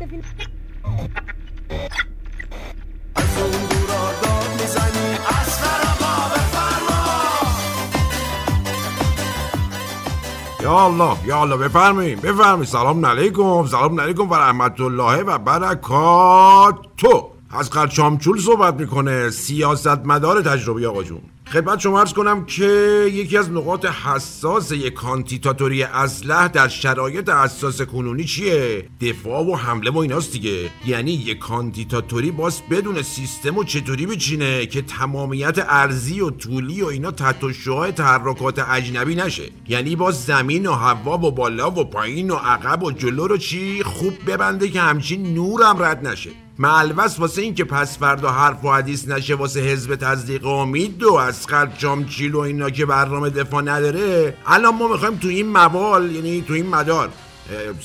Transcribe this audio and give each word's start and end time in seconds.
اون 0.00 0.10
دورا 3.70 4.12
داد 4.22 4.60
یا 10.62 10.84
الله 10.84 11.16
یا 11.26 11.40
الله 11.40 11.56
بفرمایید 11.56 12.22
بفرمایید. 12.22 12.68
سلام 12.68 13.06
علیکم 13.06 13.66
سلام 13.66 14.00
علیکم 14.00 14.30
و 14.30 14.34
رحمت 14.34 14.80
الله 14.80 15.22
و 15.22 15.38
برکاتو 15.38 17.30
از 17.50 17.70
چامچول 17.90 18.40
صحبت 18.40 18.74
می‌کنه 18.74 19.30
سیاست 19.30 19.86
مدار 19.86 20.42
تجربی 20.42 20.86
آقا 20.86 21.02
جون. 21.02 21.20
خدمت 21.52 21.80
شما 21.80 22.00
ارز 22.00 22.12
کنم 22.12 22.44
که 22.44 22.64
یکی 23.12 23.36
از 23.36 23.50
نقاط 23.50 23.84
حساس 23.86 24.72
یک 24.72 24.92
کانتیتاتوری 24.92 25.82
اسلح 25.82 26.48
در 26.48 26.68
شرایط 26.68 27.28
حساس 27.28 27.82
کنونی 27.82 28.24
چیه؟ 28.24 28.88
دفاع 29.00 29.44
و 29.44 29.56
حمله 29.56 29.90
و 29.90 29.98
ایناست 29.98 30.32
دیگه. 30.32 30.70
یعنی 30.86 31.12
یک 31.12 31.38
کانتیتاتوری 31.38 32.30
باز 32.30 32.62
بدون 32.70 33.02
سیستم 33.02 33.56
و 33.56 33.64
چطوری 33.64 34.06
بچینه 34.06 34.66
که 34.66 34.82
تمامیت 34.82 35.58
ارزی 35.68 36.20
و 36.20 36.30
طولی 36.30 36.82
و 36.82 36.86
اینا 36.86 37.10
تحت 37.10 37.52
شعاع 37.52 37.90
تحرکات 37.90 38.58
اجنبی 38.58 39.14
نشه؟ 39.14 39.50
یعنی 39.68 39.96
باز 39.96 40.24
زمین 40.24 40.66
و 40.66 40.72
هوا 40.72 41.18
و 41.18 41.30
بالا 41.30 41.70
و 41.70 41.84
پایین 41.84 42.30
و 42.30 42.34
عقب 42.34 42.82
و 42.82 42.90
جلو 42.90 43.26
رو 43.26 43.36
چی 43.36 43.82
خوب 43.82 44.14
ببنده 44.26 44.68
که 44.68 44.80
همچین 44.80 45.34
نورم 45.34 45.82
رد 45.82 46.06
نشه. 46.06 46.30
معلوس 46.58 47.18
واسه 47.18 47.42
این 47.42 47.54
که 47.54 47.64
پس 47.64 47.98
فردا 47.98 48.30
حرف 48.30 48.64
و 48.64 48.72
حدیث 48.72 49.08
نشه 49.08 49.34
واسه 49.34 49.60
حزب 49.60 49.94
تصدیق 49.94 50.46
امید 50.46 51.02
و 51.02 51.14
از 51.14 51.46
جامچیل 51.78 52.34
و 52.34 52.38
اینا 52.38 52.70
که 52.70 52.86
برنامه 52.86 53.30
دفاع 53.30 53.62
نداره. 53.62 54.36
الان 54.46 54.74
ما 54.74 54.88
می‌خوایم 54.88 55.16
تو 55.16 55.28
این 55.28 55.48
موال 55.48 56.10
یعنی 56.10 56.44
تو 56.48 56.52
این 56.52 56.66
مدار 56.66 57.08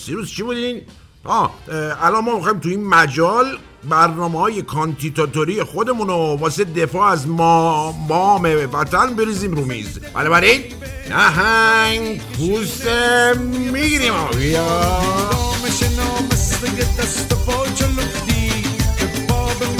سیروس 0.05 0.30
چی 0.30 0.44
بودین؟ 0.44 0.81
آه 1.23 1.53
الان 2.02 2.23
ما 2.23 2.35
می‌خوایم 2.35 2.59
تو 2.59 2.70
این 2.70 2.88
مجال 2.88 3.57
برنامه 3.89 4.39
های 4.39 4.61
کانتیتاتوری 4.61 5.64
خودمون 5.64 6.08
رو 6.08 6.38
واسه 6.39 6.64
دفاع 6.64 7.11
از 7.11 7.27
ما 7.27 7.92
مام 7.92 8.44
وطن 8.73 9.16
بریزیم 9.16 9.53
رو 9.53 9.66
میز. 9.66 9.99
بنابراین 9.99 10.61
نهنگ 11.09 12.22
پوست 12.38 12.88
می‌گیریم. 13.72 14.14
بیا. 14.38 14.92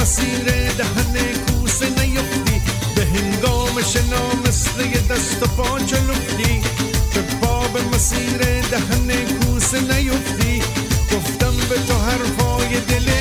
مسیر 0.02 0.44
دهن 0.78 1.16
کوسه 1.48 1.90
نیفتی. 1.90 2.62
به 2.96 3.06
هنگام 3.06 3.82
شنا 3.82 4.48
مثل 4.48 4.90
دست 5.10 5.44
و 5.44 5.46
پا 5.46 5.80
چلفتی. 5.80 6.62
به 7.14 7.22
پا 7.42 7.64
مسیر 7.94 8.62
دهن 8.62 9.26
کوسه 9.40 9.80
نیفتی. 9.80 10.60
گفتم 11.12 11.54
به 11.70 11.76
تو 11.88 11.94
حرفای 11.94 12.80
دل 12.80 13.12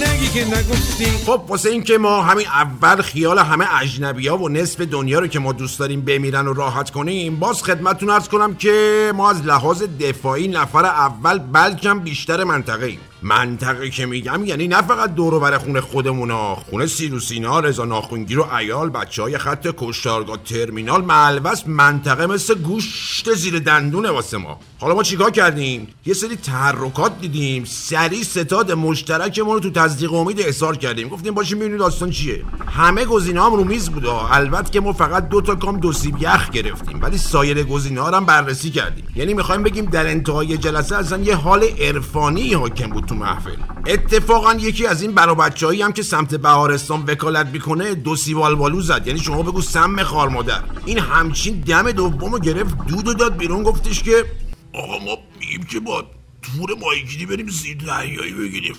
نگی 0.00 0.28
که 0.28 0.46
نگفتی. 0.46 1.04
خب 1.26 1.42
واسه 1.48 1.70
این 1.70 1.82
که 1.82 1.98
ما 1.98 2.22
همین 2.22 2.46
اول 2.46 3.02
خیال 3.02 3.38
همه 3.38 3.80
اجنبی 3.80 4.28
ها 4.28 4.38
و 4.38 4.48
نصف 4.48 4.80
دنیا 4.80 5.18
رو 5.18 5.26
که 5.26 5.38
ما 5.38 5.52
دوست 5.52 5.78
داریم 5.78 6.00
بمیرن 6.00 6.46
و 6.46 6.52
راحت 6.52 6.90
کنیم 6.90 7.36
باز 7.36 7.62
خدمتتون 7.62 8.10
ارز 8.10 8.28
کنم 8.28 8.54
که 8.54 9.12
ما 9.14 9.30
از 9.30 9.42
لحاظ 9.42 9.82
دفاعی 10.00 10.48
نفر 10.48 10.84
اول 10.84 11.38
بلکم 11.38 12.00
بیشتر 12.00 12.44
منطقه 12.44 12.86
ایم 12.86 13.00
منطقه 13.22 13.90
که 13.90 14.06
میگم 14.06 14.44
یعنی 14.44 14.68
نه 14.68 14.82
فقط 14.82 15.14
دور 15.14 15.38
بر 15.38 15.58
خونه 15.58 15.80
خودمونا 15.80 16.54
خونه 16.54 16.86
سیروسینا 16.86 17.60
رضا 17.60 17.84
ناخونگیر 17.84 18.40
و 18.40 18.54
ایال 18.54 18.90
بچه 18.90 19.22
های 19.22 19.38
خط 19.38 19.68
کشتارگاه 19.76 20.36
ترمینال 20.36 21.04
معلوس 21.04 21.66
منطقه 21.66 22.26
مثل 22.26 22.54
گوشت 22.54 23.34
زیر 23.34 23.58
دندونه 23.58 24.10
واسه 24.10 24.36
ما. 24.36 24.60
حالا 24.80 24.94
ما 24.94 25.02
چیکار 25.02 25.30
کردیم؟ 25.30 25.88
یه 26.06 26.14
سری 26.14 26.36
تحرکات 26.36 27.20
دیدیم 27.20 27.64
سری 27.64 28.24
ستاد 28.24 28.72
مشترکمون 28.72 29.54
رو 29.54 29.60
تو 29.60 29.70
تصدیق 29.70 30.12
امید 30.12 30.40
احضار 30.40 30.76
کردیم. 30.76 31.08
گفتیم 31.08 31.34
باشیم 31.34 31.58
ببینید 31.58 31.78
داستان 31.78 32.10
چیه؟ 32.10 32.44
همه 32.66 33.04
گزینه 33.04 33.44
هم 33.44 33.54
رو 33.54 33.64
میز 33.64 33.90
بوده 33.90 34.32
البته 34.34 34.70
که 34.70 34.80
ما 34.80 34.92
فقط 34.92 35.28
دو 35.28 35.40
تا 35.40 35.54
کام 35.54 35.80
دو 35.80 35.92
سیب 35.92 36.16
یخ 36.20 36.50
گرفتیم 36.50 37.02
ولی 37.02 37.18
سایر 37.18 37.62
گزینه 37.62 38.00
ها 38.00 38.10
هم 38.10 38.26
بررسی 38.26 38.70
کردیم. 38.70 39.04
یعنی 39.14 39.34
می‌خوایم 39.34 39.62
بگیم 39.62 39.84
در 39.84 40.06
انتهای 40.06 40.58
جلسه 40.58 40.96
اصلا 40.96 41.22
یه 41.22 41.34
حال 41.34 41.64
عرفانی 41.80 42.52
حاکم 42.52 42.90
بود. 42.90 43.07
تو 43.08 43.14
محفل. 43.14 43.56
اتفاقا 43.86 44.54
یکی 44.54 44.86
از 44.86 45.02
این 45.02 45.12
برا 45.12 45.34
بچه‌ای 45.34 45.82
هم 45.82 45.92
که 45.92 46.02
سمت 46.02 46.34
بهارستان 46.34 47.04
وکالت 47.06 47.46
می‌کنه 47.46 47.94
دو 47.94 48.16
سیوال 48.16 48.54
بالو 48.54 48.80
زد. 48.80 49.06
یعنی 49.06 49.20
شما 49.20 49.42
بگو 49.42 49.62
سم 49.62 50.02
خار 50.02 50.28
مادر. 50.28 50.62
این 50.86 50.98
همچین 50.98 51.60
دم 51.60 51.92
دومو 51.92 52.38
گرفت 52.38 52.86
دودو 52.86 53.14
داد 53.14 53.36
بیرون 53.36 53.62
گفتش 53.62 54.02
که 54.02 54.24
آقا 54.72 55.04
ما 55.04 55.18
میگیم 55.40 55.62
که 55.62 55.80
با 55.80 56.04
تور 56.42 56.70
ماهیگیری 56.80 57.26
بریم 57.26 57.48
زیر 57.48 57.76
دریایی 57.76 58.32
بگیریم. 58.32 58.74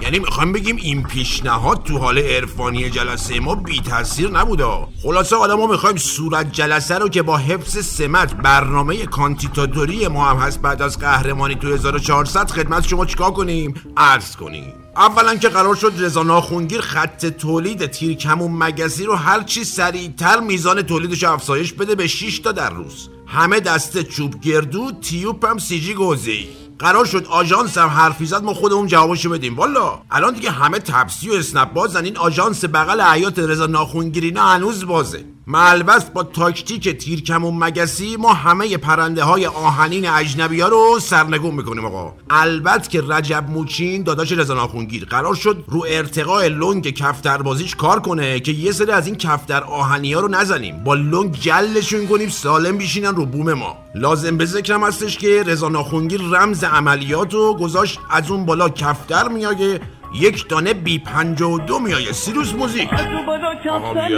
یعنی 0.00 0.18
می‌خوایم 0.18 0.52
بگیم 0.52 0.76
این 0.76 1.02
پیشنهاد 1.02 1.82
تو 1.82 1.98
حال 1.98 2.18
عرفانی 2.18 2.90
جلسه 2.90 3.40
ما 3.40 3.54
بی 3.54 3.80
تاثیر 3.80 4.30
نبوده. 4.30 4.64
خلاصه 5.02 5.36
حالا 5.36 5.56
ما 5.56 5.66
می‌خوایم 5.66 5.96
صورت 5.96 6.52
جلسه 6.52 6.98
رو 6.98 7.08
که 7.08 7.22
با 7.22 7.36
حفظ 7.36 7.86
سمت 7.86 8.34
برنامه 8.34 9.06
کانتیتاتوری 9.06 10.08
ما 10.08 10.30
هم 10.30 10.36
هست 10.36 10.62
بعد 10.62 10.82
از 10.82 10.98
قهرمانی 10.98 11.54
تو 11.54 11.68
1400 11.68 12.50
خدمت 12.50 12.88
شما 12.88 13.06
چیکار 13.06 13.30
کنیم؟ 13.30 13.74
عرض 13.96 14.36
کنیم. 14.36 14.72
اولا 14.96 15.36
که 15.36 15.48
قرار 15.48 15.74
شد 15.74 15.92
رضا 15.98 16.22
ناخونگیر 16.22 16.80
خط 16.80 17.26
تولید 17.26 17.86
تیرکمون 17.86 18.52
مگزی 18.52 19.04
رو 19.04 19.14
هرچی 19.14 19.64
سریعتر 19.64 20.40
میزان 20.40 20.82
تولیدش 20.82 21.24
افزایش 21.24 21.72
بده 21.72 21.94
به 21.94 22.06
6 22.06 22.38
تا 22.38 22.52
در 22.52 22.70
روز. 22.70 23.08
همه 23.26 23.60
دسته 23.60 24.02
چوب 24.02 24.40
گردو 24.40 24.92
تیوپ 25.00 25.46
هم 25.46 25.58
سیجی 25.58 25.94
گوزی. 25.94 26.48
قرار 26.78 27.04
شد 27.04 27.26
آژانس 27.26 27.78
هم 27.78 27.88
حرفی 27.88 28.26
زد 28.26 28.42
ما 28.42 28.54
خودمون 28.54 28.86
جوابشو 28.86 29.30
بدیم. 29.30 29.56
والا 29.56 30.02
الان 30.10 30.34
دیگه 30.34 30.50
همه 30.50 30.78
تپسی 30.78 31.30
و 31.30 31.32
اسنپ 31.32 31.72
بازن 31.72 32.04
این 32.04 32.16
آژانس 32.16 32.64
بغل 32.64 33.00
حیات 33.00 33.38
رضا 33.38 33.66
ناخونگیرینا 33.66 34.48
هنوز 34.48 34.84
بازه. 34.84 35.24
ملبس 35.50 36.04
با 36.04 36.22
تاکتیک 36.22 36.88
تیرکم 36.88 37.44
و 37.44 37.50
مگسی 37.50 38.16
ما 38.16 38.32
همه 38.32 38.76
پرنده 38.76 39.24
های 39.24 39.46
آهنین 39.46 40.08
اجنبی 40.08 40.60
ها 40.60 40.68
رو 40.68 40.98
سرنگون 41.00 41.54
می‌کنیم 41.54 41.84
آقا. 41.84 42.14
البته 42.30 42.88
که 42.88 43.02
رجب 43.08 43.44
موچین 43.48 44.02
داداش 44.02 44.32
رضا 44.32 44.54
ناخونگیر 44.54 45.04
قرار 45.04 45.34
شد 45.34 45.64
رو 45.68 45.84
ارتقاء 45.88 46.48
لنگ 46.48 46.90
کفتر 46.90 47.42
بازیش 47.42 47.74
کار 47.74 48.00
کنه 48.00 48.40
که 48.40 48.52
یه 48.52 48.72
سری 48.72 48.90
از 48.90 49.06
این 49.06 49.16
کفتر 49.16 49.62
آهنی 49.62 50.12
ها 50.12 50.20
رو 50.20 50.28
نزنیم. 50.28 50.84
با 50.84 50.94
لنگ 50.94 51.32
جلشون 51.32 52.06
کنیم 52.06 52.28
سالم 52.28 52.76
بیشینن 52.76 53.14
رو 53.14 53.26
بوم 53.26 53.52
ما. 53.52 53.76
لازم 53.94 54.36
به 54.36 54.44
ذکرم 54.44 54.84
هستش 54.84 55.18
که 55.18 55.42
رضا 55.46 55.68
ناخونگیر 55.68 56.20
رمز 56.22 56.64
عملیات 56.64 57.34
رو 57.34 57.54
گذاشت 57.54 58.00
از 58.10 58.30
اون 58.30 58.46
بالا 58.46 58.68
کفتر 58.68 59.28
میایه 59.28 59.80
یک 60.14 60.48
دانه 60.48 60.74
بی 60.74 60.98
پنج 60.98 61.42
و 61.42 61.58
دو 61.58 61.78
میایه 61.78 62.12
سیروس 62.12 62.54
موزیک. 62.54 62.88
آقا 63.68 64.08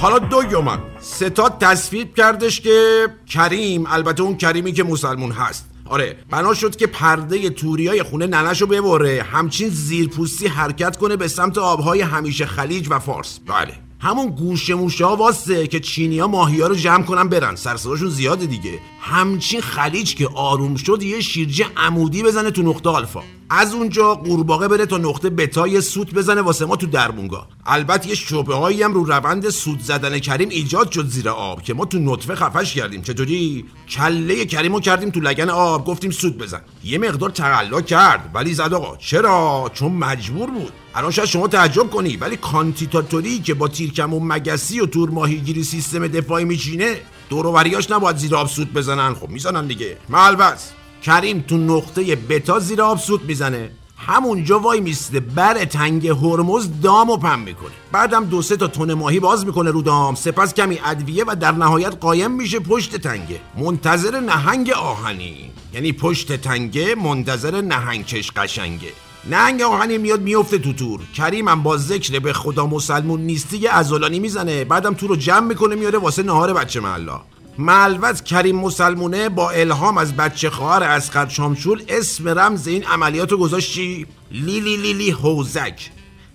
حالا 0.00 0.18
دو 0.18 0.42
یومن 0.50 0.78
ستاد 1.00 1.58
تصویب 1.60 2.14
کردش 2.14 2.60
که 2.60 3.06
کریم 3.26 3.86
البته 3.86 4.22
اون 4.22 4.36
کریمی 4.36 4.72
که 4.72 4.84
مسلمون 4.84 5.32
هست. 5.32 5.67
آره 5.88 6.16
بنا 6.30 6.54
شد 6.54 6.76
که 6.76 6.86
پرده 6.86 7.50
توریای 7.50 8.02
خونه 8.02 8.26
ننشو 8.26 8.66
ببره 8.66 9.22
همچین 9.22 9.68
زیرپوستی 9.68 10.46
حرکت 10.46 10.96
کنه 10.96 11.16
به 11.16 11.28
سمت 11.28 11.58
آبهای 11.58 12.00
همیشه 12.00 12.46
خلیج 12.46 12.86
و 12.90 12.98
فارس. 12.98 13.40
بله. 13.46 13.74
همون 14.00 14.26
گوشه 14.26 14.74
موشه 14.74 15.06
واسه 15.06 15.66
که 15.66 15.80
چینی 15.80 16.18
ها 16.18 16.26
ماهی 16.26 16.60
ها 16.60 16.66
رو 16.66 16.74
جمع 16.74 17.02
کنن 17.02 17.28
برن. 17.28 17.56
سرصداشون 17.56 18.08
زیاده 18.08 18.46
دیگه. 18.46 18.78
همچین 19.00 19.60
خلیج 19.60 20.14
که 20.14 20.28
آروم 20.34 20.74
شد 20.74 21.02
یه 21.02 21.20
شیرجه 21.20 21.66
عمودی 21.76 22.22
بزنه 22.22 22.50
تو 22.50 22.62
نقطه 22.62 22.90
آلفا. 22.90 23.22
از 23.50 23.74
اونجا 23.74 24.14
قورباغه 24.14 24.68
بره 24.68 24.86
تا 24.86 24.98
نقطه 24.98 25.30
بتای 25.30 25.80
سوت 25.80 26.14
بزنه 26.14 26.40
واسه 26.40 26.64
ما 26.66 26.76
تو 26.76 26.86
دربونگا 26.86 27.46
البته 27.66 28.08
یه 28.08 28.14
شبه 28.14 28.54
هایی 28.54 28.82
هم 28.82 28.92
رو 28.92 29.04
روند 29.04 29.48
سوت 29.48 29.80
زدن 29.80 30.18
کریم 30.18 30.48
ایجاد 30.48 30.90
شد 30.92 31.06
زیر 31.06 31.28
آب 31.28 31.62
که 31.62 31.74
ما 31.74 31.84
تو 31.84 31.98
نطفه 31.98 32.34
خفش 32.34 32.74
کردیم. 32.74 33.02
چطوری 33.02 33.64
کله 33.88 34.44
کریمو 34.44 34.80
کردیم 34.80 35.10
تو 35.10 35.20
لگن 35.20 35.50
آب 35.50 35.86
گفتیم 35.86 36.10
سوت 36.10 36.34
بزن. 36.38 36.60
یه 36.84 36.98
مقدار 36.98 37.30
تقلا 37.30 37.80
کرد. 37.80 38.30
ولی 38.34 38.54
زد 38.54 38.74
آقا 38.74 38.96
چرا؟ 38.96 39.70
چون 39.74 39.92
مجبور 39.92 40.50
بود. 40.50 40.72
الان 40.94 41.10
شاید 41.10 41.28
شما 41.28 41.48
تعجب 41.48 41.90
کنی 41.90 42.16
ولی 42.16 42.36
کانتیتاتوری 42.36 43.38
که 43.38 43.54
با 43.54 43.68
تیرکم 43.68 44.14
و 44.14 44.20
مگسی 44.20 44.80
و 44.80 44.86
تور 44.86 45.10
ماهیگیری 45.10 45.64
سیستم 45.64 46.06
دفاعی 46.08 46.44
میچینه 46.44 46.96
دوروبریاش 47.30 47.90
نباید 47.90 48.16
زیر 48.16 48.34
آب 48.34 48.48
سوت 48.48 48.68
بزنن. 48.68 49.14
خب 49.14 49.28
می‌زنن 49.28 49.66
دیگه. 49.66 49.96
ملبس 50.08 50.72
کریم 51.02 51.44
تو 51.48 51.56
نقطه 51.56 52.16
بتا 52.16 52.58
زیر 52.58 52.82
آب 52.82 52.98
سوت 52.98 53.22
می‌زنه. 53.22 53.70
همونجا 53.96 54.58
وای 54.58 54.80
میسته 54.80 55.20
بر 55.20 55.64
تنگ 55.64 56.08
هرمز 56.08 56.68
دام 56.82 57.10
و 57.10 57.16
پم 57.16 57.38
می‌کنه. 57.38 57.70
بعدم 57.92 58.24
دو 58.24 58.42
سه 58.42 58.56
تا 58.56 58.66
تن 58.66 58.94
ماهی 58.94 59.20
باز 59.20 59.46
می‌کنه 59.46 59.70
رو 59.70 59.82
دام. 59.82 60.14
سپس 60.14 60.54
کمی 60.54 60.78
ادویه 60.84 61.24
و 61.26 61.36
در 61.40 61.52
نهایت 61.52 61.96
قایم 62.00 62.30
میشه 62.30 62.58
پشت 62.58 62.96
تنگه. 62.96 63.40
منتظر 63.58 64.20
نهنگ 64.20 64.70
آهنی. 64.70 65.50
یعنی 65.74 65.92
پشت 65.92 66.32
تنگه 66.32 66.94
منتظر 66.94 67.60
نهنگچش 67.60 68.30
قشنگه. 68.30 68.92
نهنگ 69.30 69.62
آهنی 69.62 69.98
میاد 69.98 70.20
میفته 70.20 70.58
تو 70.58 70.72
تور. 70.72 71.00
کریمم 71.14 71.62
با 71.62 71.76
ذکر 71.76 72.18
به 72.18 72.32
خدا 72.32 72.66
مسلمون 72.66 73.20
نیستی 73.20 73.58
یه 73.58 73.70
ازولانی 73.70 74.18
می‌زنه. 74.18 74.64
بعدم 74.64 74.94
تو 74.94 75.06
رو 75.06 75.16
جمع 75.16 75.46
می‌کنه 75.46 75.74
میاره 75.74 75.98
واسه 75.98 76.22
نهار 76.22 76.52
بچه 76.52 76.80
محلا. 76.80 77.20
ملوز 77.58 78.22
کریم 78.22 78.56
مسلمونه 78.56 79.28
با 79.28 79.50
الهام 79.50 79.98
از 79.98 80.16
بچه 80.16 80.50
خواهر 80.50 80.82
اسقر 80.82 81.28
شامشول 81.28 81.84
اسم 81.88 82.28
رمز 82.28 82.66
این 82.66 82.84
عملیات 82.84 83.32
رو 83.32 83.38
گذاشت 83.38 83.72
چی؟ 83.72 84.06
لیلی 84.30 84.76
لیلی 84.76 85.10
حوزک. 85.10 85.90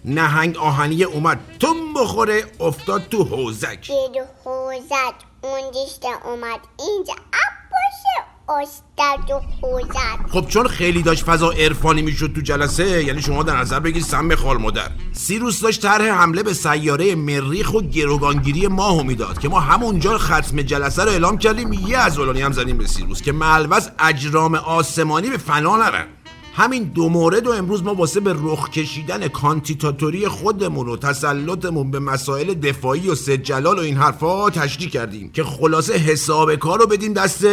نهنگ 0.05 0.57
آهنی 0.57 1.03
اومد. 1.03 1.39
تم 1.59 1.93
بخوره 1.95 2.43
افتاد 2.59 3.09
تو 3.09 3.23
حوزک. 3.23 3.91
حوزک 4.45 5.15
اون 5.41 5.71
دیشته 5.71 6.27
اومد 6.27 6.59
اینجا. 6.79 7.13
باشه 7.13 7.62
استاد 8.49 9.41
خب 10.31 10.47
چون 10.47 10.67
خیلی 10.67 11.01
داشت 11.01 11.23
فضا 11.23 11.51
عرفانی 11.51 12.01
می‌شد 12.01 12.33
تو 12.35 12.41
جلسه 12.41 13.03
یعنی 13.03 13.21
شما 13.21 13.43
در 13.43 13.57
نظر 13.57 13.79
بگیر 13.79 14.03
سم 14.03 14.35
خال 14.35 14.57
مادر. 14.57 14.91
سیروس 15.13 15.61
داشت 15.61 15.81
طرح 15.81 16.05
حمله 16.05 16.43
به 16.43 16.53
سیاره 16.53 17.15
مریخ 17.15 17.73
و 17.73 17.81
گروگانگیری 17.81 18.67
ماهو 18.67 19.03
می‌داد 19.03 19.39
که 19.39 19.49
ما 19.49 19.59
همونجا 19.59 20.17
ختم 20.17 20.61
جلسه 20.61 21.03
رو 21.03 21.09
اعلام 21.09 21.37
کردیم. 21.37 21.73
یه 21.73 21.97
از 21.97 22.17
هم 22.19 22.51
زدیم 22.51 22.77
به 22.77 22.87
سیروس 22.87 23.21
که 23.21 23.31
ملوز 23.31 23.89
اجرام 23.99 24.55
آسمانی 24.55 25.29
به 25.29 25.37
فنا 25.37 25.77
نرن. 25.77 26.07
همین 26.55 26.83
دو 26.83 27.09
مورد 27.09 27.47
و 27.47 27.51
امروز 27.51 27.83
ما 27.83 27.93
واسه 27.93 28.19
به 28.19 28.35
رخ 28.37 28.69
کشیدن 28.69 29.27
کانتیتاتوری 29.27 30.27
خودمون 30.27 30.89
و 30.89 30.97
تسلطمون 30.97 31.91
به 31.91 31.99
مسائل 31.99 32.53
دفاعی 32.53 33.09
و 33.09 33.15
سجلال 33.15 33.77
و 33.77 33.81
این 33.81 33.97
حرفا 33.97 34.49
تشریح 34.49 34.89
کردیم 34.89 35.31
که 35.31 35.43
خلاصه 35.43 35.93
حساب 35.93 36.55
کار 36.55 36.79
رو 36.79 36.87
بدیم 36.87 37.13
دست 37.13 37.45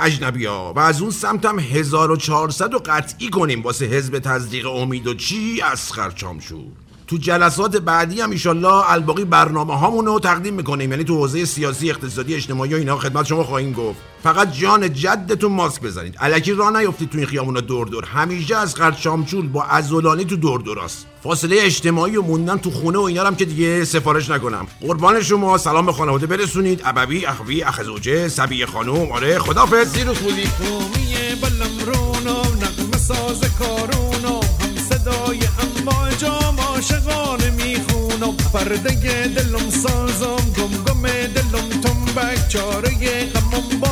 اجنبی 0.00 0.46
ها. 0.46 0.72
و 0.76 0.78
از 0.78 1.00
اون 1.00 1.10
سمت 1.10 1.46
هم 1.46 1.58
1400 1.58 2.72
رو 2.72 2.78
قطعی 2.78 3.30
کنیم. 3.30 3.62
واسه 3.62 3.84
حزب 3.84 4.18
تزدیق 4.18 4.66
امید 4.66 5.06
و 5.06 5.14
چی؟ 5.14 5.62
از 5.62 5.92
خرچام 5.92 6.38
شد 6.38 6.66
تو 7.06 7.16
جلسات 7.16 7.76
بعدی 7.76 8.20
هم 8.20 8.30
ایشالله 8.30 8.90
الباقی 8.90 9.24
برنامه 9.24 9.78
هامون 9.78 10.06
رو 10.06 10.20
تقدیم 10.20 10.54
می‌کنیم. 10.54 10.90
یعنی 10.90 11.04
تو 11.04 11.16
حوزه 11.16 11.44
سیاسی 11.44 11.90
اقتصادی 11.90 12.34
اجتماعی 12.34 12.74
و 12.74 12.76
اینا 12.76 12.96
خدمت 12.96 13.26
شما 13.26 13.44
خواهیم 13.44 13.72
گفت. 13.72 13.98
فقط 14.22 14.52
جان 14.52 14.92
جدتون 14.92 15.52
ماسک 15.52 15.82
بزنید. 15.82 16.14
الکی 16.18 16.52
راه 16.52 16.78
نیفتید 16.78 17.10
تو 17.10 17.18
این 17.18 17.26
خیامونا 17.26 17.60
دور 17.60 17.86
دور. 17.86 18.04
همیشه 18.04 18.56
از 18.56 18.74
قرد 18.74 18.96
شامچول 18.96 19.48
با 19.48 19.64
ازولانی 19.64 20.24
تو 20.24 20.36
دور 20.36 20.60
دوراست 20.60 21.06
فاصله 21.22 21.56
اجتماعی 21.60 22.16
و 22.16 22.22
موندن 22.22 22.58
تو 22.58 22.70
خونه 22.70 22.98
و 22.98 23.02
اینا 23.02 23.24
هم 23.24 23.36
که 23.36 23.44
دیگه 23.44 23.84
سفارش 23.84 24.30
نکنم. 24.30 24.66
قربان 24.80 25.22
شما 25.22 25.58
سلام 25.58 25.86
به 25.86 25.92
خانواده 25.92 26.26
برسونید. 26.26 26.80
ابوی 26.84 27.26
اخوی 27.26 27.62
اخزوجه 27.62 28.28
سبیه 28.28 28.66
خانوم 28.66 29.12
آره 29.12 29.38
خدافظ 29.38 29.92
زیر 29.92 30.12
خولی 30.12 30.48
بلم 31.42 31.78
رونو 31.86 32.40
نقم 32.40 32.98
ساز 32.98 33.40
کارونو. 33.58 34.40
هم 34.60 34.76
صدای 34.88 35.40
عاشقانه 36.58 37.50
می‌خونم. 37.50 38.36
پرده 38.52 39.26
دلم 39.26 39.70
سازم 39.70 40.36
گم 40.56 40.84
گم 40.84 41.02
دلم 41.08 41.80
تنبک. 41.80 42.48
چاره 42.48 42.90
غمم 43.34 43.80
مزه 43.80 43.89